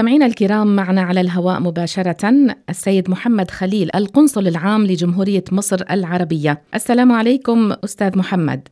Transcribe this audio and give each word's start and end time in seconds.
مستمعينا 0.00 0.26
الكرام 0.26 0.76
معنا 0.76 1.02
على 1.02 1.20
الهواء 1.20 1.60
مباشرة 1.60 2.32
السيد 2.70 3.10
محمد 3.10 3.50
خليل 3.50 3.90
القنصل 3.94 4.46
العام 4.46 4.86
لجمهورية 4.86 5.44
مصر 5.52 5.76
العربية. 5.90 6.62
السلام 6.74 7.12
عليكم 7.12 7.72
أستاذ 7.84 8.18
محمد. 8.18 8.68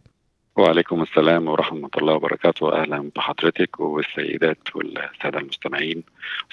وعليكم 0.57 1.03
السلام 1.03 1.49
ورحمة 1.49 1.91
الله 1.99 2.15
وبركاته. 2.15 2.83
أهلا 2.83 3.11
بحضرتك 3.17 3.81
والسيدات 3.81 4.59
والسادة 4.75 5.39
المستمعين. 5.39 6.03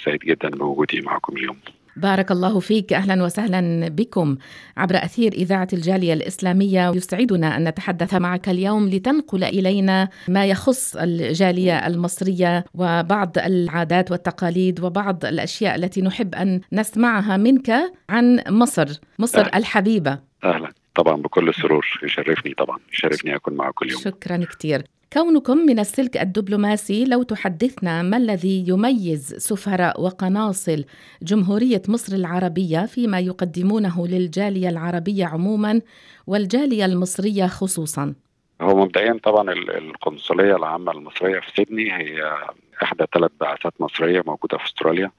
سعيد 0.06 0.20
جدا 0.20 0.50
بوجودي 0.50 1.02
معكم 1.02 1.38
اليوم. 1.38 1.58
بارك 1.96 2.32
الله 2.32 2.60
فيك 2.60 2.94
أهلا 2.94 3.24
وسهلا 3.24 3.90
بكم 3.90 4.38
عبر 4.78 4.96
أثير 4.96 5.34
إذاعة 5.34 5.68
الجالية 5.74 6.14
الإسلامية 6.14 6.90
يسعدنا 6.90 7.58
أن 7.58 7.68
نتحدث 7.68 8.14
معك 8.14 8.50
اليوم 8.50 8.90
لتنقل 8.90 9.44
إلينا 9.44 10.10
ما 10.28 10.46
يخص 10.46 10.96
الجالية 10.96 11.88
المصرية 11.88 12.66
وبعض 12.74 13.38
العادات 13.38 14.12
والتقاليد 14.12 14.80
وبعض 14.84 15.26
الأشياء 15.26 15.76
التي 15.76 16.02
نحب 16.02 16.36
أن 16.36 16.62
نسمعها 16.74 17.38
منك 17.38 17.72
عن 18.10 18.44
مصر، 18.50 18.88
مصر 19.20 19.40
أهلا. 19.40 19.58
الحبيبة. 19.58 20.20
أهلا 20.44 20.72
طبعا 20.96 21.22
بكل 21.22 21.54
سرور 21.54 21.86
يشرفني 22.04 22.54
طبعا 22.54 22.80
يشرفني 22.94 23.36
أكون 23.36 23.54
معكم 23.54 23.86
اليوم. 23.86 24.02
شكرا 24.02 24.38
كثير. 24.38 24.84
كونكم 25.14 25.58
من 25.58 25.80
السلك 25.80 26.18
الدبلوماسي 26.18 27.06
لو 27.06 27.24
تحدثنا 27.24 28.02
ما 28.02 28.18
الذي 28.18 28.66
يميز 28.68 29.34
سفراء 29.38 30.02
وقناصل 30.02 30.86
جمهورية 31.22 31.82
مصر 31.88 32.16
العربية 32.16 32.86
فيما 32.86 33.20
يقدمونه 33.20 34.08
للجالية 34.08 34.70
العربية 34.70 35.26
عموما 35.26 35.82
والجالية 36.28 36.86
المصرية 36.86 37.48
خصوصا؟ 37.48 38.14
هو 38.62 38.76
مبدئيا 38.76 39.20
طبعا 39.24 39.52
القنصلية 39.52 40.56
العامة 40.56 40.92
المصرية 40.92 41.40
في 41.40 41.52
سيدني 41.56 41.94
هي 41.94 42.38
إحدى 42.84 43.06
ثلاث 43.14 43.32
بعثات 43.42 43.74
مصرية 43.80 44.24
موجودة 44.28 44.58
في 44.58 44.66
أستراليا. 44.66 45.12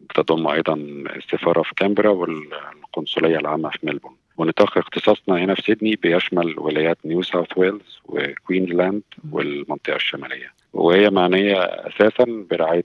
بتضم 0.00 0.46
أيضا 0.48 0.74
السفارة 1.16 1.62
في 1.62 1.74
كامبرا 1.76 2.10
والقنصلية 2.10 3.38
العامة 3.38 3.70
في 3.70 3.78
ملبورن 3.82 4.14
ونطاق 4.40 4.78
اختصاصنا 4.78 5.38
هنا 5.38 5.54
في 5.54 5.62
سيدني 5.62 5.96
بيشمل 5.96 6.58
ولايات 6.58 6.98
نيو 7.04 7.22
ساوث 7.22 7.48
ويلز 7.56 8.00
وكوينزلاند 8.04 9.02
والمنطقة 9.32 9.96
الشمالية. 9.96 10.52
وهي 10.72 11.10
معنية 11.10 11.58
أساسا 11.62 12.46
برعاية 12.50 12.84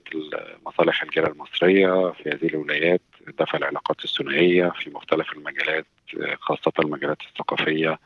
مصالح 0.66 1.02
الجالية 1.02 1.28
المصرية 1.28 2.12
في 2.12 2.30
هذه 2.30 2.46
الولايات 2.46 3.00
دفع 3.38 3.58
العلاقات 3.58 4.04
الثنائية 4.04 4.72
في 4.78 4.90
مختلف 4.90 5.32
المجالات 5.32 5.86
خاصة 6.40 6.72
المجالات 6.78 7.18
الثقافية 7.30 7.98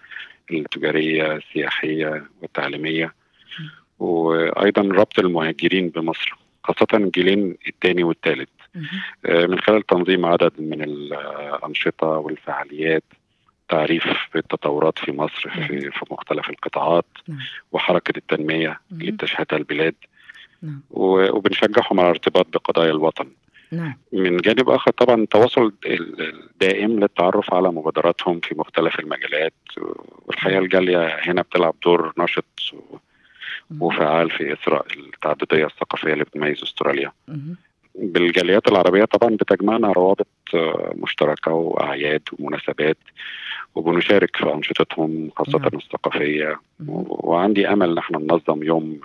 التجارية 0.51 1.33
السياحية 1.33 2.27
والتعليمية. 2.43 3.15
وأيضا 3.99 4.83
ربط 4.83 5.19
المهاجرين 5.19 5.89
بمصر 5.89 6.37
خاصة 6.65 6.87
الجيلين 6.95 7.57
الثاني 7.69 8.05
والثالث. 8.05 8.49
من 9.25 9.61
خلال 9.61 9.87
تنظيم 9.87 10.27
عدد 10.27 10.53
من 10.59 10.83
الأنشطة 10.83 12.07
والفعاليات 12.07 13.03
تعريف 13.71 14.05
التطورات 14.37 14.99
في 14.99 15.13
مصر 15.13 15.51
في, 15.51 15.91
في 15.91 16.05
مختلف 16.11 16.51
القطاعات 16.51 17.07
نعم. 17.29 17.39
وحركة 17.73 18.17
التنمية 18.17 18.81
لتشحيت 18.91 19.53
البلاد. 19.53 19.95
نعم. 20.63 20.81
وبنشجعهم 20.91 22.01
على 22.01 22.11
الارتباط 22.11 22.47
بقضايا 22.53 22.91
الوطن. 22.91 23.29
نعم. 23.73 23.99
من 24.13 24.37
جانب 24.37 24.71
آخر 24.71 24.91
طبعا 24.91 25.15
التواصل 25.23 25.73
الدائم 25.87 27.01
للتعرف 27.01 27.55
على 27.55 27.69
مبادراتهم 27.69 28.41
في 28.41 28.55
مختلف 28.55 29.01
المجالات. 29.01 29.53
والحقيقة 30.27 30.59
الجالية 30.59 31.19
هنا 31.23 31.43
بتلعب 31.43 31.75
دور 31.85 32.13
نشط 32.19 32.45
وفعال 33.81 34.31
في 34.31 34.53
إثراء 34.53 34.87
التعددية 34.97 35.67
الثقافية 35.67 36.13
اللي 36.13 36.25
بتميز 36.25 36.63
أستراليا. 36.63 37.13
بالجاليات 37.95 38.69
العربية 38.69 39.05
طبعا 39.05 39.37
بتجمعنا 39.37 39.93
روابط 39.93 40.27
مشتركة 40.95 41.53
وأعياد 41.53 42.23
ومناسبات. 42.39 42.99
وبنشارك 43.75 44.37
في 44.37 44.55
أنشطتهم 44.55 45.31
خاصة 45.37 45.59
نعم. 45.59 45.71
الثقافية. 45.75 46.61
وعندي 47.09 47.69
أمل 47.69 47.95
نحن 47.95 48.15
ننظم 48.15 48.63
يوم 48.63 49.01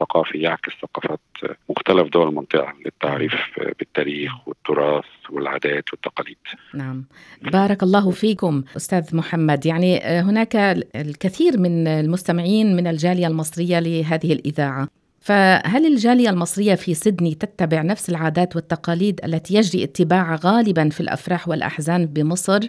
ثقافي 0.00 0.38
يعكس 0.38 0.72
ثقافات 0.82 1.20
مختلف 1.68 2.08
دول 2.08 2.28
المنطقة 2.28 2.72
للتعريف 2.84 3.34
بالتاريخ 3.78 4.32
والتراث 4.46 5.04
والعادات 5.30 5.84
والتقاليد. 5.92 6.36
نعم. 6.74 7.04
بارك 7.42 7.82
الله 7.82 8.10
فيكم 8.10 8.62
أستاذ 8.76 9.16
محمد. 9.16 9.66
يعني 9.66 9.98
هناك 9.98 10.56
الكثير 10.96 11.58
من 11.58 11.86
المستمعين 11.86 12.76
من 12.76 12.86
الجالية 12.86 13.26
المصرية 13.26 13.78
لهذه 13.80 14.32
الإذاعة. 14.32 14.99
فهل 15.20 15.86
الجالية 15.86 16.30
المصرية 16.30 16.74
في 16.74 16.94
سيدني 16.94 17.34
تتبع 17.34 17.82
نفس 17.82 18.10
العادات 18.10 18.56
والتقاليد 18.56 19.20
التي 19.24 19.54
يجري 19.54 19.84
اتباعها 19.84 20.40
غالبا 20.44 20.88
في 20.88 21.00
الأفراح 21.00 21.48
والأحزان 21.48 22.06
بمصر؟ 22.06 22.60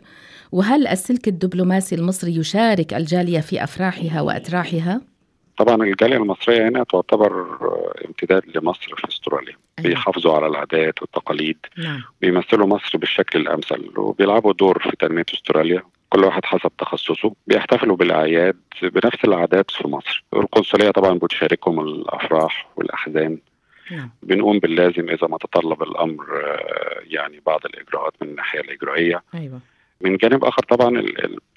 وهل 0.52 0.88
السلك 0.88 1.28
الدبلوماسي 1.28 1.96
المصري 1.96 2.36
يشارك 2.36 2.94
الجالية 2.94 3.40
في 3.40 3.64
أفراحها 3.64 4.22
وأتراحها؟ 4.22 5.02
طبعا 5.58 5.76
الجالية 5.76 6.18
المصرية 6.18 6.68
هنا 6.68 6.84
تعتبر 6.84 7.46
امتداد 8.08 8.44
لمصر 8.56 8.96
في 8.98 9.08
أستراليا 9.10 9.56
أيوة. 9.80 9.90
بيحافظوا 9.90 10.36
على 10.36 10.48
العادات 10.48 11.02
والتقاليد 11.02 11.58
نعم. 11.78 12.02
بيمثلوا 12.22 12.68
مصر 12.68 12.98
بالشكل 12.98 13.40
الأمثل 13.40 13.92
وبيلعبوا 13.98 14.54
دور 14.54 14.80
في 14.80 14.96
تنمية 15.00 15.26
أستراليا 15.34 15.84
كل 16.12 16.24
واحد 16.24 16.46
حسب 16.46 16.72
تخصصه 16.78 17.34
بيحتفلوا 17.48 17.96
بالأعياد 17.96 18.56
بنفس 18.82 19.26
العادات 19.26 19.72
في 19.72 19.88
مصر 19.88 20.24
القنصلية 20.34 20.92
طبعا 20.92 21.14
بتشاركهم 21.14 21.80
الأفراح 21.80 22.68
والأحزان 22.76 23.38
نعم. 23.92 24.10
بنقوم 24.24 24.60
باللازم 24.60 25.10
إذا 25.10 25.28
ما 25.28 25.38
تطلب 25.38 25.84
الأمر 25.84 26.26
يعني 27.04 27.42
بعض 27.46 27.60
الإجراءات 27.66 28.14
من 28.22 28.28
الناحية 28.28 28.60
الإجرائية 28.60 29.24
أيوة. 29.36 29.60
من 30.02 30.18
جانب 30.18 30.46
آخر 30.46 30.64
طبعا 30.64 31.04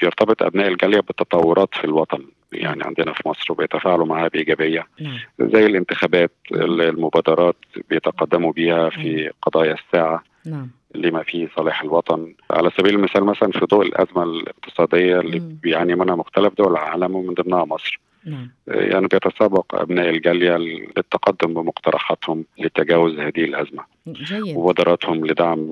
بيرتبط 0.01 0.43
أبناء 0.43 0.69
الجالية 0.69 1.01
بالتطورات 1.01 1.75
في 1.75 1.85
الوطن 1.85 2.25
يعني 2.53 2.85
عندنا 2.85 3.13
في 3.13 3.29
مصر 3.29 3.53
وبيتفاعلوا 3.53 4.07
معها 4.07 4.29
بإيجابية 4.29 4.87
نعم. 5.01 5.19
زي 5.41 5.67
الانتخابات 5.67 6.33
المبادرات 6.53 7.57
بيتقدموا 7.91 8.53
بيها 8.53 8.91
في 8.91 9.31
قضايا 9.43 9.75
الساعة 9.75 10.23
نعم. 10.47 10.71
لما 10.95 11.23
فيه 11.23 11.49
صالح 11.57 11.83
الوطن. 11.83 12.35
على 12.51 12.71
سبيل 12.79 12.95
المثال 12.95 13.25
مثلا 13.25 13.51
في 13.53 13.67
ضوء 13.67 13.87
الأزمة 13.87 14.23
الاقتصادية 14.23 15.21
اللي 15.21 15.39
بيعاني 15.39 15.95
منها 15.95 16.15
مختلف 16.15 16.55
دول 16.59 16.73
العالم 16.73 17.15
ومن 17.17 17.35
ضمنها 17.35 17.65
مصر. 17.65 18.01
نعم. 18.25 18.51
يعني 18.67 19.07
بيتسابق 19.07 19.75
أبناء 19.75 20.11
الجالية 20.11 20.57
للتقدم 20.57 21.55
بمقترحاتهم 21.55 22.45
لتجاوز 22.59 23.19
هذه 23.19 23.45
الأزمة 23.45 23.85
جيد. 24.09 24.57
ومبادراتهم 24.57 25.27
لدعم 25.27 25.71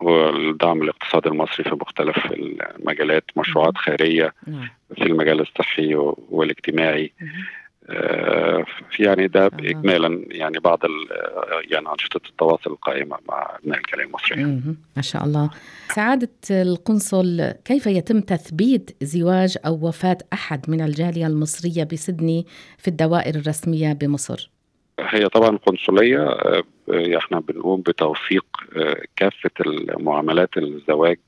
والدعم 0.00 0.82
الاقتصادي 0.82 1.28
المصري 1.28 1.64
في 1.64 1.74
مختلف 1.74 2.32
المجالات 2.32 3.24
مشروعات 3.36 3.76
خيرية 3.76 4.34
في 4.96 5.02
المجال 5.02 5.40
الصحي 5.40 5.94
والاجتماعي. 6.30 7.12
يعني 8.98 9.28
ده 9.28 9.46
اجمالا 9.46 10.24
يعني 10.30 10.58
بعض 10.58 10.80
يعني 11.70 11.88
أنشطة 11.92 12.28
التواصل 12.28 12.70
القائمة 12.70 13.16
مع 13.28 13.56
أبناء 13.62 13.78
الجاليه 13.78 14.04
المصريه. 14.04 14.74
ما 14.96 15.02
شاء 15.02 15.24
الله. 15.24 15.50
سعادة 15.88 16.28
القنصل 16.50 17.52
كيف 17.64 17.86
يتم 17.86 18.20
تثبيت 18.20 18.96
زواج 19.02 19.58
أو 19.66 19.88
وفاة 19.88 20.18
أحد 20.32 20.70
من 20.70 20.80
الجالية 20.80 21.26
المصرية 21.26 21.84
بسدني 21.84 22.46
في 22.78 22.88
الدوائر 22.88 23.34
الرسمية 23.34 23.92
بمصر؟ 23.92 24.50
هي 25.00 25.28
طبعا 25.28 25.56
قنصلية 25.56 26.36
إحنا 27.16 27.40
بنقوم 27.40 27.80
بتوثيق 27.80 28.44
كافة 29.16 29.50
المعاملات 29.66 30.56
الزواج 30.56 31.18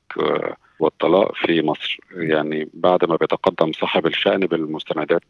والطلاق 0.79 1.35
في 1.35 1.63
مصر. 1.63 1.99
يعني 2.17 2.69
بعد 2.75 3.05
ما 3.05 3.17
بيتقدم 3.17 3.73
صاحب 3.73 4.07
الشأن 4.07 4.41
بالمستندات 4.41 5.23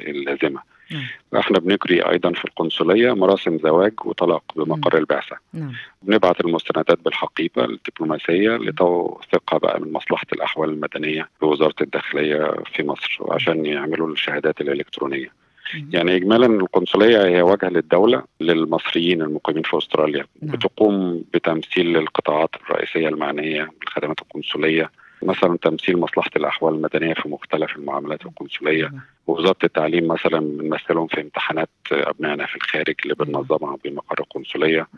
اللازمة. 0.00 0.60
نعم. 0.90 1.02
إحنا 1.36 1.58
بنجري 1.58 2.00
أيضا 2.02 2.32
في 2.32 2.44
القنصلية 2.44 3.12
مراسم 3.12 3.58
زواج 3.58 3.92
وطلاق 4.04 4.42
بمقر 4.56 4.98
البعثة. 4.98 5.36
نعم. 5.52 5.72
بنبعت 6.02 6.40
المستندات 6.40 6.98
بالحقيبة 7.04 7.64
الدبلوماسية 7.64 8.50
لتوثيقها 8.56 9.58
بقى 9.58 9.80
من 9.80 9.92
مصلحة 9.92 10.26
الأحوال 10.32 10.70
المدنية 10.70 11.28
بوزارة 11.40 11.74
الداخلية 11.80 12.54
في 12.74 12.82
مصر 12.82 13.18
عشان 13.30 13.66
يعملوا 13.66 14.12
الشهادات 14.12 14.60
الإلكترونية. 14.60 15.43
يعني 15.92 16.16
اجمالا 16.16 16.46
القنصلية 16.46 17.24
هي 17.24 17.42
وجهه 17.42 17.68
للدولة 17.68 18.22
للمصريين 18.40 19.22
المقيمين 19.22 19.62
في 19.62 19.78
أستراليا 19.78 20.24
نعم. 20.42 20.56
بتقوم 20.56 21.24
بتمثيل 21.34 21.96
القطاعات 21.96 22.50
الرئيسية 22.64 23.08
المعنية 23.08 23.70
بالخدمات 23.80 24.20
القنصلية 24.22 24.90
مثلا 25.24 25.58
تمثيل 25.62 25.96
مصلحة 25.96 26.30
الأحوال 26.36 26.74
المدنية 26.74 27.14
في 27.14 27.28
مختلف 27.28 27.76
المعاملات 27.76 28.26
القنصلية. 28.26 28.84
نعم. 28.84 29.00
ووزارة 29.26 29.56
التعليم 29.64 30.08
مثلا 30.08 30.40
بنمثلهم 30.40 31.06
في 31.06 31.20
امتحانات 31.20 31.68
أبنائنا 31.92 32.46
في 32.46 32.56
الخارج 32.56 32.94
اللي 33.02 33.14
بننظمها 33.14 33.76
بمقر 33.84 34.20
القنصلية. 34.20 34.88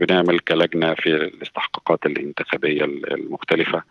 بنعمل 0.00 0.38
كلجنة 0.38 0.94
في 0.94 1.08
الاستحقاقات 1.16 2.06
الانتخابية 2.06 2.84
المختلفة. 2.84 3.82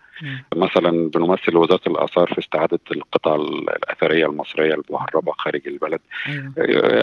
مثلا 0.55 1.09
بنمثل 1.09 1.57
وزارة 1.57 1.81
الآثار 1.87 2.27
في 2.27 2.39
استعادة 2.39 2.79
القطع 2.91 3.35
الأثرية 3.35 4.25
المصرية 4.25 4.73
المهربه 4.73 5.31
خارج 5.31 5.67
البلد. 5.67 5.99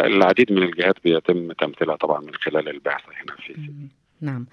العديد 0.05 0.53
من 0.53 0.63
الجهات 0.63 0.97
بيتم 1.05 1.53
تمثيلها 1.53 1.97
طبعا 1.97 2.21
من 2.21 2.35
خلال 2.35 2.69
البعثه 2.69 3.09
هنا 3.23 3.37
في 3.37 3.71
نعم. 4.21 4.47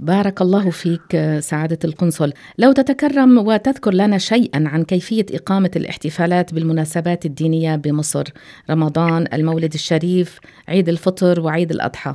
بارك 0.00 0.42
الله 0.42 0.70
فيك 0.70 1.38
سعادة 1.38 1.78
القنصل. 1.84 2.32
لو 2.58 2.72
تتكرم 2.72 3.38
وتذكر 3.38 3.94
لنا 3.94 4.18
شيئا 4.18 4.68
عن 4.68 4.84
كيفية 4.84 5.26
إقامة 5.30 5.70
الاحتفالات 5.76 6.54
بالمناسبات 6.54 7.26
الدينية 7.26 7.76
بمصر. 7.76 8.24
رمضان 8.70 9.26
المولد 9.32 9.74
الشريف 9.74 10.40
عيد 10.68 10.88
الفطر 10.88 11.40
وعيد 11.40 11.70
الأضحى. 11.70 12.14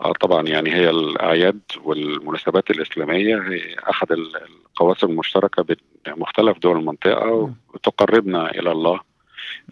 آه 0.00 0.12
طبعا 0.12 0.48
يعني 0.48 0.74
هي 0.74 0.90
الأعياد 0.90 1.60
والمناسبات 1.84 2.70
الإسلامية 2.70 3.36
هي 3.36 3.60
أحد 3.90 4.08
القواسم 4.12 5.06
المشتركة 5.06 5.62
بين 5.62 5.76
مختلف 6.06 6.58
دول 6.58 6.76
المنطقة 6.78 7.52
وتقربنا 7.74 8.50
إلى 8.50 8.72
الله 8.72 9.00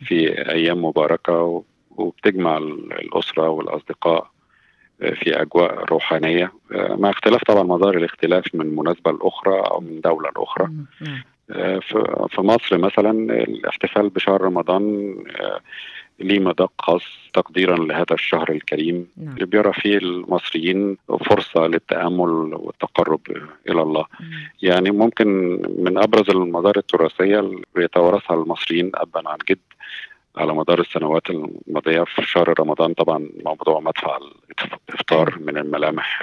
في 0.00 0.48
أيام 0.50 0.84
مباركة 0.84 1.62
وبتجمع 1.90 2.56
الأسرة 3.00 3.48
والأصدقاء. 3.48 4.37
في 4.98 5.42
أجواء 5.42 5.84
روحانية 5.84 6.52
مع 6.70 7.10
اختلاف 7.10 7.44
طبعا 7.44 7.62
مظاهر 7.62 7.96
الاختلاف 7.96 8.54
من 8.54 8.76
مناسبة 8.76 9.12
لأخرى 9.12 9.60
أو 9.60 9.80
من 9.80 10.00
دولة 10.00 10.30
لأخرى 10.36 10.68
نعم. 11.00 11.22
في 12.28 12.38
مصر 12.40 12.78
مثلا 12.78 13.10
الاحتفال 13.42 14.08
بشهر 14.08 14.40
رمضان 14.40 15.14
ليه 16.20 16.38
مذاق 16.40 16.72
خاص 16.78 17.02
تقديرا 17.32 17.76
لهذا 17.76 18.14
الشهر 18.14 18.50
الكريم 18.50 19.06
نعم. 19.16 19.34
اللي 19.34 19.46
بيرى 19.46 19.72
فيه 19.72 19.98
المصريين 19.98 20.96
فرصة 21.24 21.66
للتأمل 21.66 22.54
والتقرب 22.54 23.20
إلى 23.68 23.82
الله. 23.82 24.06
يعني 24.62 24.90
ممكن 24.90 25.28
من 25.78 25.98
أبرز 25.98 26.30
المظاهر 26.30 26.76
التراثية 26.76 27.40
اللي 27.40 27.62
بيتوارثها 27.74 28.36
المصريين 28.36 28.90
أبا 28.94 29.28
عن 29.28 29.38
جد 29.50 29.58
على 30.36 30.54
مدار 30.54 30.80
السنوات 30.80 31.30
الماضية 31.30 32.04
في 32.04 32.22
شهر 32.22 32.54
رمضان 32.60 32.94
طبعا 32.94 33.28
موضوع 33.44 33.80
مدفع 33.80 34.18
الافطار 35.12 35.38
من 35.38 35.58
الملامح 35.58 36.22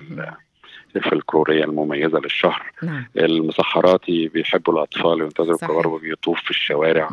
الفلكلورية 0.96 1.64
المميزة 1.64 2.20
للشهر 2.20 2.72
نعم. 2.84 3.06
المسحراتي 3.18 4.28
بيحبوا 4.28 4.74
الأطفال 4.74 5.22
ينتظروا 5.22 5.56
الكبار 5.56 5.88
وبيطوف 5.88 6.42
في 6.44 6.50
الشوارع 6.52 7.10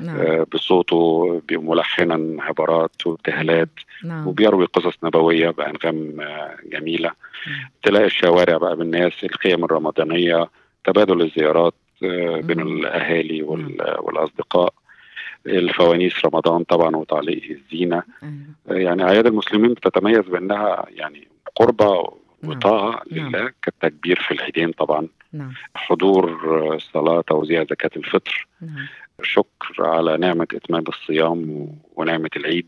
نعم. 0.00 0.16
آه 0.16 0.46
بصوته 0.52 1.42
ملحنا 1.50 2.42
عبارات 2.42 3.06
وابتهالات 3.06 3.68
نعم. 4.04 4.26
وبيروي 4.26 4.64
قصص 4.66 4.94
نبوية 5.04 5.50
بأنغام 5.50 6.20
آه 6.20 6.56
جميلة 6.66 7.10
نعم. 7.46 7.68
تلاقي 7.82 8.06
الشوارع 8.06 8.56
بقى 8.56 8.76
بالناس 8.76 9.12
الخيم 9.24 9.64
الرمضانية 9.64 10.48
تبادل 10.84 11.22
الزيارات 11.22 11.74
آه 12.04 12.40
بين 12.40 12.60
الأهالي 12.60 13.42
والأصدقاء 13.98 14.74
الفوانيس 15.46 16.24
رمضان 16.24 16.64
طبعا 16.64 16.96
وتعليق 16.96 17.42
الزينة 17.50 18.02
يعني 18.68 19.02
أعياد 19.02 19.26
المسلمين 19.26 19.74
بتتميز 19.74 20.20
بأنها 20.20 20.86
يعني 20.88 21.28
قربة 21.56 22.12
وطاعه 22.44 23.02
نعم. 23.12 23.28
لله 23.28 23.50
كالتكبير 23.62 24.20
في 24.20 24.34
العيدين 24.34 24.72
طبعا 24.72 25.08
نعم. 25.32 25.52
حضور 25.74 26.74
الصلاه 26.74 27.20
توزيع 27.20 27.64
زكاة 27.64 27.90
الفطر 27.96 28.46
نعم. 28.60 28.86
شكر 29.22 29.74
على 29.78 30.16
نعمة 30.16 30.46
إتمام 30.54 30.84
الصيام 30.88 31.68
ونعمة 31.96 32.30
العيد 32.36 32.66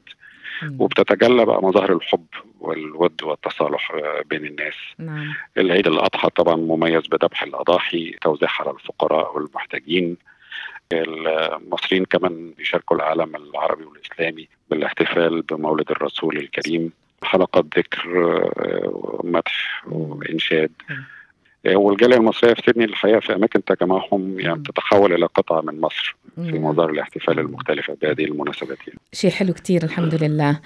مم. 0.62 0.76
وبتتجلى 0.80 1.44
بقى 1.44 1.62
مظاهر 1.62 1.92
الحب 1.92 2.26
والود 2.60 3.22
والتصالح 3.22 3.92
بين 4.30 4.46
الناس 4.46 4.74
نعم. 4.98 5.34
العيد 5.58 5.86
الأضحى 5.86 6.30
طبعا 6.30 6.56
مميز 6.56 7.06
بذبح 7.06 7.42
الأضاحي 7.42 8.10
توزيعها 8.22 8.60
على 8.60 8.70
الفقراء 8.70 9.36
والمحتاجين 9.36 10.16
المصريين 10.92 12.04
كمان 12.04 12.50
بيشاركوا 12.58 12.96
العالم 12.96 13.36
العربي 13.36 13.84
والإسلامي 13.84 14.48
بالاحتفال 14.70 15.42
بمولد 15.42 15.90
الرسول 15.90 16.36
الكريم 16.36 16.92
حلقات 17.22 17.64
ذكر 17.78 18.08
مدح 19.24 19.84
وإنشاد. 19.86 20.70
والجالية 21.66 22.16
المصرية 22.16 22.54
في 22.54 22.62
سيدني 22.66 22.84
الحقيقة 22.84 23.20
في 23.20 23.34
أماكن 23.34 23.64
تجمعهم 23.64 24.40
يعني 24.40 24.62
تتحول 24.62 25.12
إلى 25.12 25.26
قطعه 25.26 25.60
من 25.60 25.80
مصر 25.80 26.16
في 26.36 26.58
مظاهر 26.58 26.90
الاحتفال 26.90 27.38
المختلفة 27.38 27.96
بهذه 28.02 28.24
المناسبات 28.24 28.78
يعني. 28.88 29.00
شيء 29.12 29.30
حلو 29.30 29.52
كثير 29.52 29.82
الحمد 29.84 30.14
لله. 30.22 30.60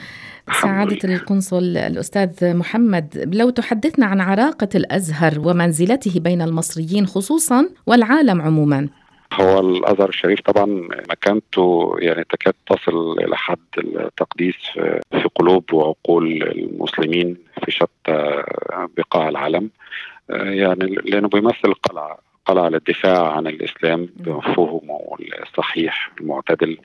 سعادة 0.62 0.98
لله. 1.04 1.16
القنصل 1.16 1.76
الأستاذ 1.76 2.56
محمد 2.56 3.30
لو 3.34 3.50
تحدثنا 3.50 4.06
عن 4.06 4.20
عراقة 4.20 4.68
الأزهر 4.74 5.34
ومنزلته 5.38 6.20
بين 6.20 6.42
المصريين 6.42 7.06
خصوصا 7.06 7.68
والعالم 7.86 8.40
عموما. 8.40 8.88
هو 9.40 9.60
الأزهر 9.60 10.08
الشريف 10.08 10.40
طبعا 10.40 10.88
مكانته 11.10 11.96
يعني 11.98 12.24
تكاد 12.24 12.54
تصل 12.66 13.16
إلى 13.20 13.36
حد 13.36 13.58
التقديس 13.78 14.56
في 15.12 15.28
قلوب 15.34 15.72
وعقول 15.72 16.42
المسلمين 16.42 17.36
في 17.64 17.70
شتى 17.70 18.42
بقاع 18.96 19.28
العالم. 19.28 19.70
يعني 20.30 20.86
لأنه 20.86 21.28
بيمثل 21.28 21.74
قلعه 21.74 22.18
قلعة 22.46 22.68
للدفاع 22.68 23.32
عن 23.32 23.46
الإسلام 23.46 24.08
بمفهومه 24.16 25.16
الصحيح 25.42 26.10
المعتدل 26.20 26.78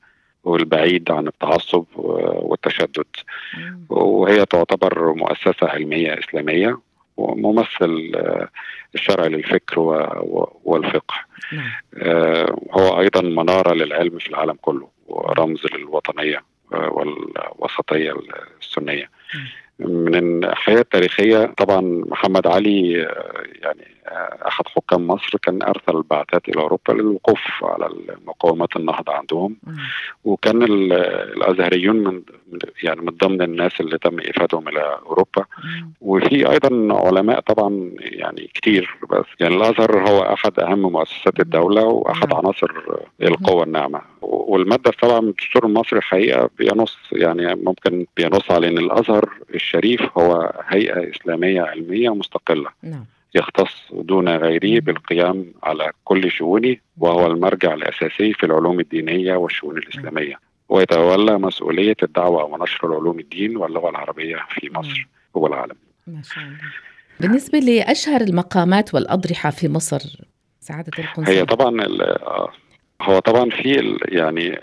والبعيد 0.43 1.11
عن 1.11 1.27
التعصب 1.27 1.85
والتشدد. 1.95 3.05
وهي 3.89 4.45
تعتبر 4.45 5.13
مؤسسة 5.13 5.67
علمية 5.67 6.19
إسلامية. 6.19 6.79
وممثل 7.17 8.11
الشرع 8.95 9.25
للفكر 9.25 9.79
والفقه. 10.63 11.15
نعم. 11.53 11.71
هو 12.71 12.99
أيضا 12.99 13.21
منارة 13.21 13.73
للعلم 13.73 14.19
في 14.19 14.29
العالم 14.29 14.57
كله 14.61 14.87
ورمز 15.07 15.65
للوطنية 15.73 16.43
والوسطية 16.71 18.13
السنية. 18.61 19.09
من 19.79 20.43
الحياة 20.43 20.79
التاريخية 20.79 21.45
طبعا 21.57 21.81
محمد 21.81 22.47
علي 22.47 22.91
يعني 23.61 23.87
احد 24.47 24.67
حكام 24.67 25.07
مصر 25.07 25.37
كان 25.41 25.63
ارسل 25.63 26.03
بعثات 26.09 26.49
إلى 26.49 26.61
أوروبا 26.61 26.91
للوقوف 26.93 27.63
على 27.63 27.89
مقاومات 28.25 28.75
النهضة 28.75 29.13
عندهم. 29.13 29.57
وكان 30.23 30.63
الأزهريون 30.63 31.95
من 31.95 32.21
يعني 32.83 33.01
من 33.01 33.09
ضمن 33.09 33.41
الناس 33.41 33.81
اللي 33.81 33.97
تم 33.97 34.19
ايفادهم 34.19 34.67
إلى 34.67 34.99
أوروبا. 35.05 35.45
وفي 36.01 36.49
أيضا 36.49 36.95
علماء 37.07 37.39
طبعا 37.39 37.91
يعني 37.99 38.49
كتير 38.53 38.97
بس 39.09 39.25
يعني 39.39 39.55
الازهر 39.55 40.09
هو 40.09 40.21
احد 40.21 40.59
أهم 40.59 40.81
مؤسسات 40.81 41.39
الدولة 41.39 41.83
واحد 41.83 42.33
عناصر 42.33 42.71
القوة 43.21 43.63
الناعمة. 43.63 44.01
والمادة 44.21 44.91
طبعا 45.01 45.19
من 45.19 45.29
الدستور 45.29 45.65
المصري 45.65 45.99
الحقيقة 45.99 46.49
بينص 46.57 46.97
يعني 47.11 47.55
ممكن 47.55 48.05
بينص 48.17 48.51
على 48.51 48.67
إن 48.67 48.77
الأزهر 48.77 49.29
الشريف 49.55 50.17
هو 50.17 50.53
هيئة 50.67 51.09
إسلامية 51.09 51.61
علمية 51.61 52.15
مستقلة. 52.15 52.69
نعم. 52.83 53.05
يختص 53.35 53.91
دون 53.91 54.29
غيره 54.29 54.79
بالقيام 54.81 55.45
على 55.63 55.91
كل 56.03 56.31
شؤونه 56.31 56.75
وهو 56.97 57.25
المرجع 57.27 57.73
الأساسي 57.73 58.33
في 58.33 58.45
العلوم 58.45 58.79
الدينية 58.79 59.35
والشؤون 59.35 59.77
الإسلامية. 59.77 60.39
ويتولى 60.69 61.37
مسؤولية 61.37 61.95
الدعوة 62.03 62.43
ونشر 62.43 62.87
العلوم 62.87 63.19
الدين 63.19 63.57
واللغة 63.57 63.89
العربية 63.89 64.37
في 64.49 64.69
مصر 64.73 65.07
والعالم. 65.33 65.75
ما 66.07 66.21
شاء 66.21 66.43
الله. 66.43 66.57
بالنسبة 67.19 67.59
لأشهر 67.59 68.21
المقامات 68.21 68.93
والأضرحة 68.93 69.49
في 69.49 69.67
مصر 69.67 69.99
سعادة 70.59 70.91
القنصل 70.99 71.31
هي 71.31 71.45
طبعا 71.45 71.87
هو 73.01 73.19
طبعا 73.19 73.49
في 73.49 73.97
يعني 74.05 74.59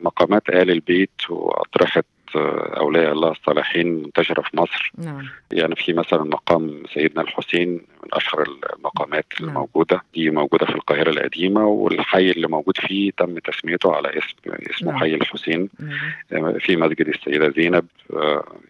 مقامات 0.00 0.48
آل 0.48 0.70
البيت 0.70 1.30
واضرحه 1.30 2.02
أولياء 2.36 3.12
الله 3.12 3.30
الصالحين 3.30 4.02
منتشرة 4.02 4.42
في 4.42 4.56
مصر 4.56 4.92
نعم. 4.98 5.28
يعني 5.52 5.74
في 5.76 5.92
مثلا 5.92 6.24
مقام 6.24 6.82
سيدنا 6.94 7.22
الحسين 7.22 7.68
من 7.72 8.08
أشهر 8.12 8.46
المقامات 8.76 9.26
نعم. 9.40 9.48
الموجوده 9.48 10.02
دي 10.14 10.30
موجودة 10.30 10.66
في 10.66 10.74
القاهرة 10.74 11.10
القديمة 11.10 11.66
والحي 11.66 12.30
اللي 12.30 12.48
موجود 12.48 12.78
فيه 12.78 13.10
تم 13.10 13.38
تسميته 13.38 13.94
على 13.94 14.08
اسم 14.08 14.36
اسمه 14.70 14.90
نعم. 14.90 15.00
حي 15.00 15.14
الحسين 15.14 15.68
نعم. 16.30 16.58
في 16.58 16.76
مسجد 16.76 17.08
السيدة 17.08 17.52
زينب 17.56 17.86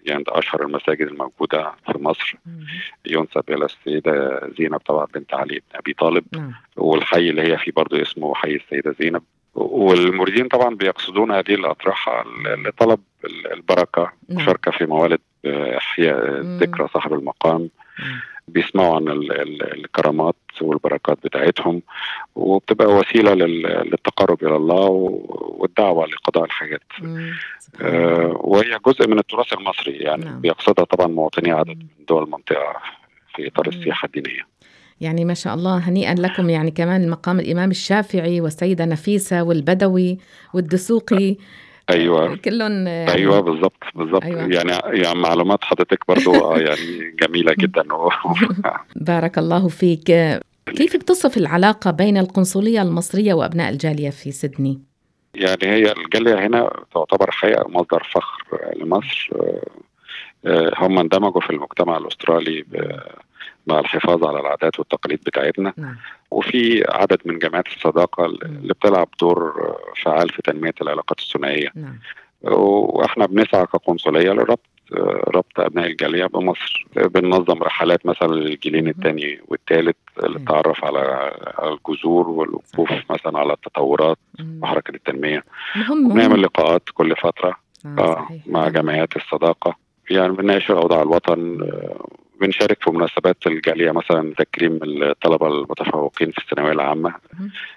يعني 0.06 0.24
أشهر 0.28 0.62
المساجد 0.62 1.06
الموجودة 1.06 1.72
في 1.86 1.98
مصر 1.98 2.36
نعم. 2.46 2.66
ينسب 3.06 3.44
إلى 3.50 3.64
السيدة 3.64 4.40
زينب 4.58 4.78
طبعا 4.78 5.06
بنت 5.14 5.34
علي 5.34 5.54
بن 5.54 5.78
أبي 5.78 5.92
طالب 5.92 6.24
نعم. 6.32 6.52
والحي 6.76 7.30
اللي 7.30 7.42
هي 7.42 7.58
فيه 7.58 7.72
برضه 7.72 8.02
اسمه 8.02 8.34
حي 8.34 8.54
السيدة 8.54 8.94
زينب 9.00 9.22
والمريدين 9.54 10.48
طبعا 10.48 10.74
بيقصدون 10.74 11.30
هذه 11.32 11.54
الاضرحه 11.54 12.24
لطلب 12.66 13.00
البركة 13.52 14.12
مشاركه 14.28 14.70
في 14.70 14.86
موالد 14.86 15.20
إحياء 15.76 16.40
ذكرى 16.40 16.88
صاحب 16.94 17.12
المقام. 17.12 17.70
بيسمعوا 18.48 18.96
عن 18.96 19.08
الكرامات 19.08 20.36
والبركات 20.60 21.18
بتاعتهم 21.24 21.82
وبتبقى 22.34 22.86
وسيلة 22.86 23.34
للتقرب 23.34 24.44
إلى 24.44 24.56
الله 24.56 24.86
والدعوة 25.58 26.06
لقضاء 26.06 26.44
الحاجات. 26.44 26.82
آه 27.80 28.36
وهي 28.40 28.78
جزء 28.86 29.08
من 29.08 29.18
التراث 29.18 29.52
المصري 29.52 29.92
يعني 29.92 30.24
نعم. 30.24 30.40
بيقصدها 30.40 30.84
طبعا 30.84 31.06
مواطني 31.06 31.50
عدد 31.52 31.78
من 31.78 32.04
دول 32.08 32.22
المنطقة 32.22 32.76
في 33.36 33.46
إطار 33.48 33.68
السياحة 33.68 34.06
الدينية. 34.06 34.51
يعني 35.02 35.24
ما 35.24 35.34
شاء 35.34 35.54
الله 35.54 35.76
هنيئا 35.78 36.14
لكم 36.14 36.50
يعني 36.50 36.70
كمان 36.70 37.10
مقام 37.10 37.40
الإمام 37.40 37.70
الشافعي 37.70 38.40
والسيدة 38.40 38.84
نفيسة 38.84 39.42
والبدوي 39.42 40.18
والدسوقي. 40.54 41.36
أيوه. 41.90 42.36
كلهم 42.36 42.86
يعني 42.86 43.12
أيوه 43.12 43.40
بالظبط 43.40 43.82
بالظبط 43.94 44.24
أيوة. 44.24 44.54
يعني 44.54 45.02
يعني 45.02 45.18
معلومات 45.18 45.64
حضرتك 45.64 46.04
برضو 46.08 46.52
يعني 46.56 47.14
جميلة 47.22 47.54
جدا. 47.58 47.82
بارك 48.96 49.38
الله 49.38 49.68
فيك. 49.68 50.04
كيف 50.66 50.96
بتصف 50.96 51.36
العلاقة 51.36 51.90
بين 51.90 52.16
القنصلية 52.16 52.82
المصرية 52.82 53.34
وأبناء 53.34 53.70
الجالية 53.70 54.10
في 54.10 54.32
سيدني؟ 54.32 54.80
يعني 55.34 55.66
هي 55.66 55.92
الجالية 55.92 56.46
هنا 56.46 56.70
تعتبر 56.94 57.30
حقيقة 57.30 57.68
مصدر 57.68 58.02
فخر 58.14 58.44
لمصر. 58.76 59.30
آه، 60.46 60.72
هم 60.76 60.98
اندمجوا 60.98 61.40
في 61.40 61.50
المجتمع 61.50 61.96
الأسترالي 61.96 62.64
مع 63.66 63.78
الحفاظ 63.78 64.24
على 64.24 64.40
العادات 64.40 64.78
والتقاليد 64.78 65.20
بتاعتنا. 65.26 65.72
نعم. 65.76 65.96
وفي 66.30 66.84
عدد 66.88 67.18
من 67.24 67.38
جمعيات 67.38 67.66
الصداقة 67.66 68.26
اللي 68.26 68.74
بتلعب 68.74 69.08
دور 69.20 69.52
فعال 70.02 70.28
في 70.28 70.42
تنمية 70.42 70.74
العلاقات 70.82 71.18
الثنائية. 71.18 71.68
نعم. 71.74 71.98
وإحنا 72.42 73.26
بنسعى 73.26 73.66
كقنصلية 73.66 74.32
لربط 74.32 74.60
ربط 75.34 75.60
أبناء 75.60 75.86
الجالية 75.86 76.26
بمصر. 76.26 76.86
بننظم 76.96 77.62
رحلات 77.62 78.06
مثلا 78.06 78.34
للجيلين 78.34 78.88
الثاني 78.88 79.40
والثالث 79.48 79.96
للتعرف 80.22 80.84
على 80.84 81.32
الجذور 81.62 82.28
والوقوف 82.28 82.90
مثلا 83.10 83.38
على 83.38 83.52
التطورات 83.52 84.18
وحركة 84.62 84.90
التنمية. 84.90 85.44
بنعمل 85.90 86.42
لقاءات 86.42 86.82
كل 86.94 87.16
فترة 87.16 87.56
آه 87.86 88.28
مع 88.46 88.68
جمعيات 88.68 89.16
الصداقة. 89.16 89.76
يعني 90.10 90.32
بنناقش 90.32 90.70
أوضاع 90.70 91.02
الوطن 91.02 91.68
بنشارك 92.42 92.82
في 92.82 92.90
مناسبات 92.90 93.46
الجالية 93.46 93.90
مثلا 93.90 94.34
تكريم 94.34 94.78
الطلبة 94.82 95.46
المتفوقين 95.46 96.30
في 96.30 96.38
الثانوية 96.38 96.72
العامة. 96.72 97.14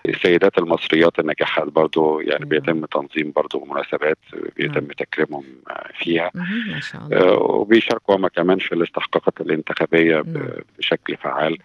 السيدات 0.05 0.57
المصريات 0.57 1.19
الناجحات 1.19 1.67
برضو 1.67 2.19
يعني 2.19 2.45
بيتم 2.45 2.86
تنظيم 2.86 3.31
برضو 3.36 3.65
مناسبات 3.65 4.17
بيتم 4.57 4.88
تكريمهم 4.88 5.43
فيها. 6.00 6.31
ما 6.74 6.79
شاء 6.79 7.01
الله. 7.05 7.17
آه، 7.17 7.34
وبيشاركوا 7.39 8.15
هم 8.15 8.27
كمان 8.27 8.57
في 8.60 8.75
الاستحقاقات 8.75 9.41
الانتخابية 9.41 10.24
بشكل 10.79 11.17
فعال. 11.17 11.57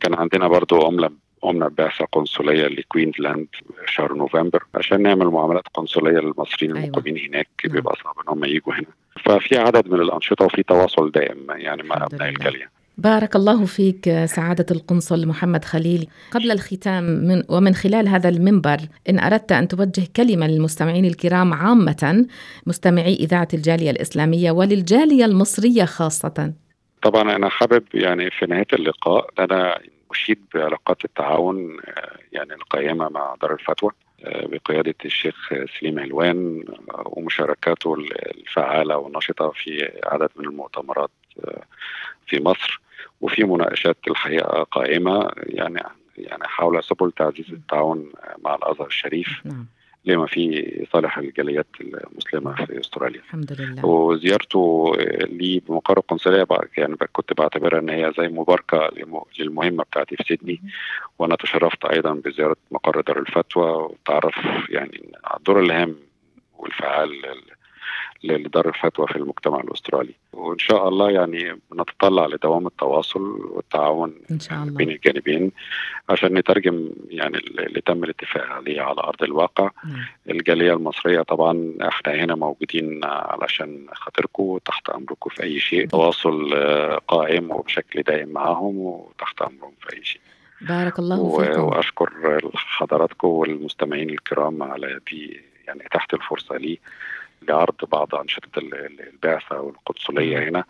كان 0.00 0.14
عندنا 0.14 0.48
برضو 0.48 0.86
عملة 0.86 1.10
قمنا 1.42 1.68
ببعثة 1.68 2.04
قنصلية 2.04 2.66
لكوينزلاند 2.66 3.46
شهر 3.86 4.14
نوفمبر 4.14 4.64
عشان 4.74 5.02
نعمل 5.02 5.26
معاملات 5.26 5.64
قنصلية 5.74 6.18
للمصريين 6.18 6.76
أيوة. 6.76 6.88
المقيمين 6.88 7.26
هناك. 7.28 7.48
بيبقى 7.64 7.96
صعب 8.04 8.14
إن 8.18 8.28
هم 8.28 8.44
يجوا 8.44 8.74
هنا. 8.74 9.01
ففي 9.24 9.58
عدد 9.58 9.88
من 9.88 10.00
الأنشطة 10.00 10.44
وفي 10.44 10.62
تواصل 10.62 11.10
دائم 11.10 11.46
يعني 11.50 11.82
مع 11.82 11.96
أبناء 11.96 12.28
الجالية 12.28 12.72
بارك 12.98 13.36
الله 13.36 13.64
فيك 13.64 14.24
سعادة 14.24 14.66
القنصل 14.70 15.26
محمد 15.26 15.64
خليل. 15.64 16.08
قبل 16.30 16.50
الختام 16.50 17.04
من 17.04 17.42
ومن 17.48 17.74
خلال 17.74 18.08
هذا 18.08 18.28
المنبر 18.28 18.78
إن 19.08 19.18
أردت 19.18 19.52
أن 19.52 19.68
توجه 19.68 20.02
كلمة 20.16 20.46
للمستمعين 20.46 21.04
الكرام 21.04 21.54
عامة 21.54 22.26
مستمعي 22.66 23.14
إذاعة 23.14 23.48
الجالية 23.54 23.90
الإسلامية 23.90 24.50
وللجالية 24.50 25.24
المصرية 25.24 25.84
خاصة. 25.84 26.52
طبعا 27.02 27.36
أنا 27.36 27.48
حابب 27.48 27.84
يعني 27.94 28.30
في 28.30 28.46
نهاية 28.46 28.66
اللقاء 28.72 29.30
أنا 29.38 29.78
أشيد 30.10 30.38
بعلاقات 30.54 31.04
التعاون 31.04 31.76
يعني 32.32 32.54
القائمة 32.54 33.08
مع 33.08 33.34
دار 33.42 33.52
الفتوى. 33.52 33.90
بقيادة 34.24 34.94
الشيخ 35.04 35.52
سليم 35.80 35.98
علوان 35.98 36.64
ومشاركاته 37.04 37.94
الفعالة 37.94 38.96
والنشطة 38.96 39.50
في 39.50 40.00
عدد 40.04 40.28
من 40.36 40.44
المؤتمرات 40.44 41.10
في 42.26 42.42
مصر 42.42 42.80
وفي 43.20 43.44
مناقشات 43.44 43.96
الحقيقة 44.08 44.62
قائمة 44.62 45.30
يعني 45.36 45.82
يعني 46.18 46.44
حول 46.44 46.84
سبل 46.84 47.12
تعزيز 47.12 47.50
التعاون 47.52 48.12
مع 48.44 48.54
الأزهر 48.54 48.86
الشريف 48.86 49.40
نعم. 49.44 49.66
لما 50.04 50.26
في 50.26 50.86
صالح 50.92 51.18
الجاليات 51.18 51.66
المسلمة 51.80 52.54
في 52.54 52.80
أستراليا. 52.80 53.20
الحمد 53.20 53.52
لله. 53.60 53.86
وزيارته 53.86 54.92
لي 55.20 55.60
بمقر 55.68 55.98
القنصليه 55.98 56.46
يعني 56.76 56.96
كنت 57.12 57.32
بعتبرها 57.32 57.78
إن 57.78 57.88
هي 57.90 58.12
زي 58.18 58.28
مباركة 58.28 58.90
للمهمة 59.38 59.84
بتاعتي 59.84 60.16
في 60.16 60.24
سيدني. 60.28 60.62
وأنا 61.18 61.36
تشرفت 61.36 61.84
أيضا 61.84 62.12
بزيارة 62.12 62.56
مقر 62.70 63.00
دار 63.00 63.18
الفتوى. 63.18 63.70
والتعرف 63.70 64.34
يعني 64.68 65.12
الدور 65.36 65.60
الهام 65.60 65.96
والفعال 66.58 67.10
لدار 68.24 68.68
الفتوى 68.68 69.06
في 69.06 69.16
المجتمع 69.16 69.60
الأسترالي. 69.60 70.14
وإن 70.32 70.58
شاء 70.58 70.88
الله 70.88 71.10
يعني 71.10 71.60
نتطلع 71.74 72.26
لدوام 72.26 72.66
التواصل 72.66 73.20
والتعاون 73.22 74.14
إن 74.30 74.40
شاء 74.40 74.62
الله. 74.62 74.74
بين 74.76 74.90
الجانبين 74.90 75.52
عشان 76.08 76.34
نترجم 76.34 76.90
يعني 77.08 77.38
اللي 77.38 77.80
تم 77.80 78.04
الاتفاق 78.04 78.46
عليه 78.46 78.80
على 78.80 79.00
أرض 79.00 79.22
الواقع. 79.22 79.70
نعم. 79.84 80.04
الجالية 80.30 80.72
المصرية 80.72 81.22
طبعا 81.22 81.74
إحنا 81.88 82.14
هنا 82.14 82.34
موجودين 82.34 83.00
علشان 83.04 83.86
خاطركم 83.92 84.42
وتحت 84.42 84.90
أمركم 84.90 85.30
في 85.30 85.42
أي 85.42 85.60
شيء. 85.60 85.86
تواصل 85.88 86.54
قائم 87.08 87.50
وبشكل 87.50 88.02
دائم 88.02 88.28
معهم 88.28 88.78
وتحت 88.78 89.42
أمرهم 89.42 89.72
في 89.80 89.96
أي 89.96 90.04
شيء. 90.04 90.20
بارك 90.60 90.98
الله 90.98 91.44
فيكم. 91.44 91.60
وأشكر 91.60 92.10
حضراتكم 92.54 93.28
والمستمعين 93.28 94.10
الكرام 94.10 94.62
على 94.62 95.00
دي 95.10 95.40
يعني 95.66 95.88
تحت 95.92 96.14
الفرصة 96.14 96.56
لي. 96.56 96.78
لعرض 97.48 97.74
بعض 97.92 98.14
أنشطة 98.14 98.58
البعثة 98.58 99.60
والقنصلية 99.60 100.48
هنا 100.48 100.64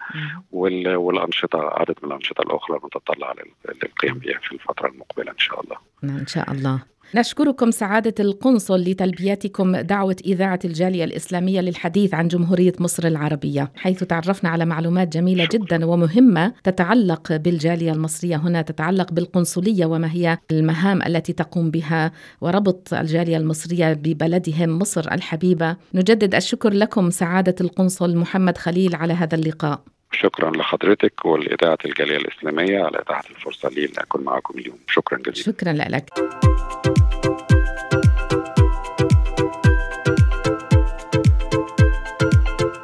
والأنشطة 0.52 1.58
عدد 1.58 1.94
من 2.02 2.08
الأنشطة 2.08 2.42
الأخرى 2.42 2.76
المتطلعة 2.76 3.34
للقيام 3.82 4.18
بها 4.18 4.38
في 4.38 4.52
الفترة 4.52 4.88
المقبلة 4.88 5.32
إن 5.32 5.38
شاء 5.38 5.60
الله. 5.60 5.76
إن 6.04 6.26
شاء 6.26 6.52
الله. 6.52 6.91
نشكركم 7.14 7.70
سعادة 7.70 8.14
القنصل 8.20 8.80
لتلبيتكم 8.80 9.76
دعوة 9.76 10.16
إذاعة 10.24 10.58
الجالية 10.64 11.04
الإسلامية 11.04 11.60
للحديث 11.60 12.14
عن 12.14 12.28
جمهورية 12.28 12.72
مصر 12.80 13.06
العربية 13.06 13.72
حيث 13.76 14.04
تعرفنا 14.04 14.50
على 14.50 14.64
معلومات 14.64 15.08
جميلة. 15.08 15.48
جدا 15.52 15.86
ومهمة 15.86 16.52
تتعلق 16.64 17.36
بالجالية 17.36 17.92
المصرية. 17.92 18.36
هنا 18.36 18.62
تتعلق 18.62 19.12
بالقنصلية 19.12 19.86
وما 19.86 20.12
هي 20.12 20.38
المهام 20.50 21.02
التي 21.02 21.32
تقوم 21.32 21.70
بها 21.70 22.12
وربط 22.40 22.94
الجالية 22.94 23.36
المصرية 23.36 23.92
ببلدهم 23.92 24.78
مصر 24.78 25.12
الحبيبة. 25.12 25.76
نجدد 25.94 26.34
الشكر 26.34 26.72
لكم 26.72 27.10
سعادة 27.10 27.54
القنصل 27.60 28.16
محمد 28.16 28.58
خليل 28.58 28.94
على 28.94 29.12
هذا 29.12 29.34
اللقاء. 29.34 29.80
شكرا 30.12 30.50
لحضرتك 30.50 31.24
ولإذاعة 31.24 31.78
الجالية 31.84 32.16
الإسلامية 32.16 32.82
على 32.84 32.98
إتاحة 32.98 33.24
الفرصة 33.30 33.68
لي 33.68 33.84
أن 33.84 33.92
أكون 33.98 34.24
معكم 34.24 34.58
اليوم. 34.58 34.78
شكرا 34.88 35.18
جزيلا. 35.18 35.46
شكرا 35.46 35.72
لك. 35.72 36.10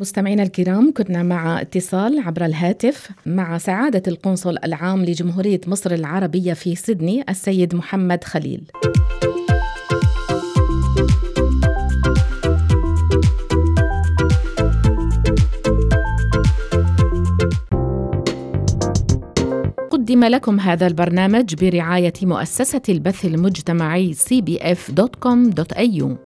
مستمعينا 0.09 0.43
الكرام 0.43 0.93
كنا 0.93 1.23
مع 1.23 1.61
اتصال 1.61 2.21
عبر 2.21 2.45
الهاتف 2.45 3.11
مع 3.27 3.59
سعادة 3.59 4.03
القنصل 4.09 4.57
العام 4.65 5.05
لجمهورية 5.05 5.61
مصر 5.67 5.91
العربية 5.91 6.53
في 6.53 6.75
سيدني 6.75 7.25
السيد 7.29 7.75
محمد 7.75 8.25
خليل. 8.25 8.63
قدم 19.91 20.25
لكم 20.25 20.61
هذا 20.61 20.87
البرنامج 20.87 21.55
برعاية 21.55 22.13
مؤسسة 22.23 22.83
البث 22.89 23.25
المجتمعي 23.25 24.15
cbf.com.au 24.15 26.19